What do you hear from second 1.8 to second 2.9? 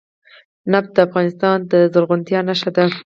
زرغونتیا نښه ده.